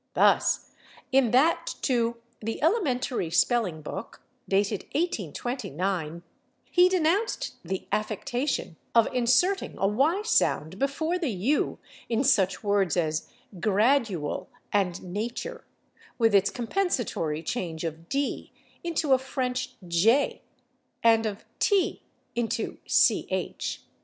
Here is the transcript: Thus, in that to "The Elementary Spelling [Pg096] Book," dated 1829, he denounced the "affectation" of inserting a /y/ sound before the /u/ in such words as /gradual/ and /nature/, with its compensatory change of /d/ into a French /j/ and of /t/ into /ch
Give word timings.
Thus, 0.15 0.71
in 1.11 1.29
that 1.29 1.75
to 1.83 2.17
"The 2.39 2.59
Elementary 2.63 3.29
Spelling 3.29 3.81
[Pg096] 3.81 3.83
Book," 3.83 4.21
dated 4.49 4.81
1829, 4.95 6.23
he 6.71 6.89
denounced 6.89 7.53
the 7.63 7.85
"affectation" 7.91 8.77
of 8.95 9.07
inserting 9.13 9.73
a 9.77 9.87
/y/ 9.87 10.25
sound 10.25 10.79
before 10.79 11.19
the 11.19 11.27
/u/ 11.27 11.77
in 12.09 12.23
such 12.23 12.63
words 12.63 12.97
as 12.97 13.29
/gradual/ 13.55 14.47
and 14.73 14.95
/nature/, 15.01 15.61
with 16.17 16.33
its 16.33 16.49
compensatory 16.49 17.43
change 17.43 17.83
of 17.83 18.09
/d/ 18.09 18.49
into 18.83 19.13
a 19.13 19.19
French 19.19 19.79
/j/ 19.83 20.39
and 21.03 21.27
of 21.27 21.45
/t/ 21.59 22.01
into 22.33 22.79
/ch 22.87 23.77